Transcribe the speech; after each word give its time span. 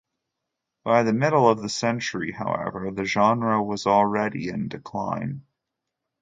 By 0.83 1.03
the 1.03 1.13
middle 1.13 1.47
of 1.47 1.61
the 1.61 1.69
century, 1.69 2.31
however, 2.31 2.89
the 2.89 3.05
genre 3.05 3.61
was 3.61 3.85
already 3.85 4.49
in 4.49 4.67
decline. 4.67 5.43